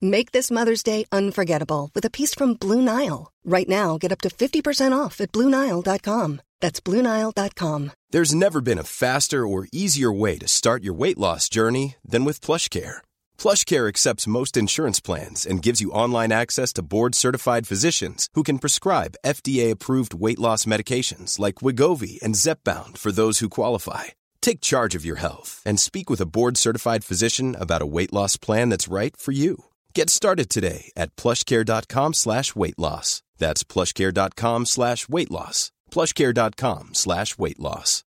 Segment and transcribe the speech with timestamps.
[0.00, 3.32] Make this Mother's Day unforgettable with a piece from Blue Nile.
[3.44, 6.40] Right now, get up to 50% off at BlueNile.com.
[6.60, 7.90] That's BlueNile.com.
[8.10, 12.24] There's never been a faster or easier way to start your weight loss journey than
[12.24, 12.98] with PlushCare.
[13.38, 18.60] PlushCare accepts most insurance plans and gives you online access to board-certified physicians who can
[18.60, 24.04] prescribe FDA-approved weight loss medications like Wegovy and Zepbound for those who qualify.
[24.40, 28.36] Take charge of your health and speak with a board-certified physician about a weight loss
[28.36, 29.64] plan that's right for you.
[29.98, 33.24] Get started today at plushcare.com slash weight loss.
[33.38, 35.72] That's plushcare.com slash weight loss.
[35.90, 38.04] plushcare.com slash weight loss.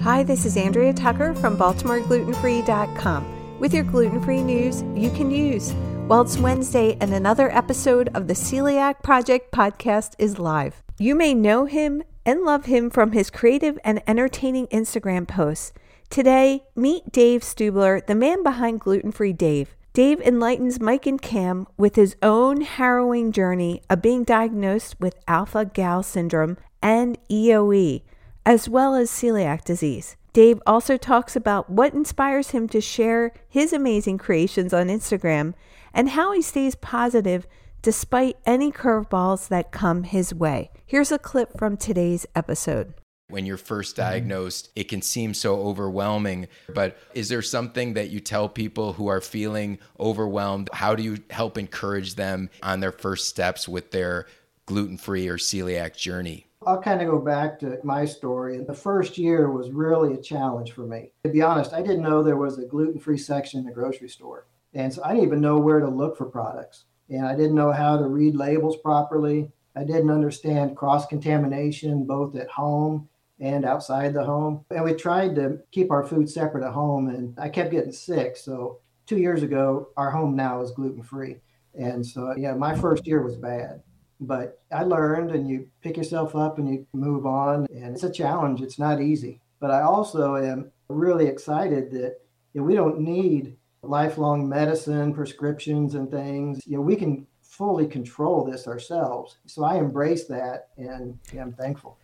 [0.00, 5.74] Hi, this is Andrea Tucker from BaltimoreGlutenFree.com with your gluten-free news you can use.
[6.08, 10.82] Well, it's Wednesday and another episode of the Celiac Project podcast is live.
[10.98, 15.74] You may know him and love him from his creative and entertaining Instagram posts.
[16.12, 19.74] Today, meet Dave Stubler, the man behind Gluten Free Dave.
[19.94, 25.64] Dave enlightens Mike and Cam with his own harrowing journey of being diagnosed with alpha
[25.64, 28.02] gal syndrome and EOE,
[28.44, 30.16] as well as celiac disease.
[30.34, 35.54] Dave also talks about what inspires him to share his amazing creations on Instagram
[35.94, 37.46] and how he stays positive
[37.80, 40.70] despite any curveballs that come his way.
[40.84, 42.92] Here's a clip from today's episode.
[43.32, 44.10] When you're first mm-hmm.
[44.10, 46.48] diagnosed, it can seem so overwhelming.
[46.74, 50.68] But is there something that you tell people who are feeling overwhelmed?
[50.74, 54.26] How do you help encourage them on their first steps with their
[54.66, 56.46] gluten free or celiac journey?
[56.66, 58.58] I'll kind of go back to my story.
[58.58, 61.12] The first year was really a challenge for me.
[61.24, 64.10] To be honest, I didn't know there was a gluten free section in the grocery
[64.10, 64.46] store.
[64.74, 66.84] And so I didn't even know where to look for products.
[67.08, 69.50] And I didn't know how to read labels properly.
[69.74, 73.08] I didn't understand cross contamination both at home
[73.42, 74.64] and outside the home.
[74.70, 78.36] And we tried to keep our food separate at home, and I kept getting sick.
[78.36, 81.36] So two years ago, our home now is gluten free.
[81.74, 83.82] And so, yeah, my first year was bad,
[84.20, 87.66] but I learned, and you pick yourself up and you move on.
[87.74, 89.40] And it's a challenge, it's not easy.
[89.58, 92.18] But I also am really excited that
[92.54, 96.60] you know, we don't need lifelong medicine, prescriptions, and things.
[96.64, 99.38] You know, we can fully control this ourselves.
[99.46, 101.98] So I embrace that and yeah, I'm thankful.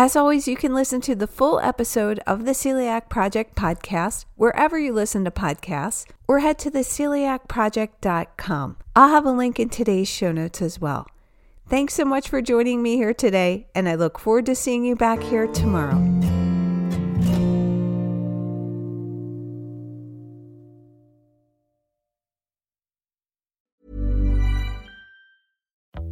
[0.00, 4.78] As always, you can listen to the full episode of the Celiac Project podcast wherever
[4.78, 8.76] you listen to podcasts or head to the celiacproject.com.
[8.94, 11.08] I'll have a link in today's show notes as well.
[11.68, 14.94] Thanks so much for joining me here today, and I look forward to seeing you
[14.94, 15.96] back here tomorrow.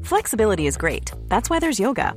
[0.02, 1.12] Flexibility is great.
[1.28, 2.16] That's why there's yoga.